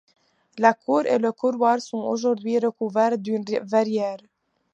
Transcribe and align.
La 0.57 0.73
cour 0.73 1.01
et 1.05 1.19
le 1.19 1.31
couloir 1.31 1.79
sont 1.79 1.99
aujourd'hui 1.99 2.57
recouverts 2.57 3.19
d'une 3.19 3.43
verrière. 3.61 4.17